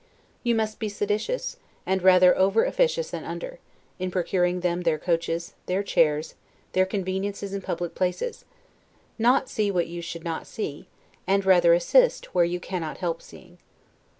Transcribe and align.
You 0.41 0.55
must 0.55 0.79
be 0.79 0.89
sedulous, 0.89 1.57
and 1.85 2.01
rather 2.01 2.35
over 2.35 2.65
officious 2.65 3.11
than 3.11 3.23
under, 3.23 3.59
in 3.99 4.09
procuring 4.09 4.61
them 4.61 4.81
their 4.81 4.97
coaches, 4.97 5.53
their 5.67 5.83
chairs, 5.83 6.33
their 6.71 6.87
conveniences 6.87 7.53
in 7.53 7.61
public 7.61 7.93
places: 7.93 8.43
not 9.19 9.47
see 9.47 9.69
what 9.69 9.85
you 9.85 10.01
should 10.01 10.23
not 10.23 10.47
see; 10.47 10.87
and 11.27 11.45
rather 11.45 11.75
assist, 11.75 12.33
where 12.33 12.43
you 12.45 12.59
cannot 12.59 12.97
help 12.97 13.21
seeing. 13.21 13.59